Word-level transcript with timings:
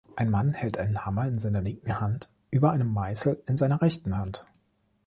Ein 0.15 0.31
Mann 0.31 0.53
hält 0.55 0.79
einen 0.79 1.05
Hammer 1.05 1.27
in 1.27 1.37
seiner 1.37 1.61
linken 1.61 1.99
Hand 1.99 2.31
über 2.49 2.71
einem 2.71 2.91
Meißel 2.91 3.43
in 3.45 3.55
seiner 3.55 3.83
rechten 3.83 4.17
Hand 4.17 4.47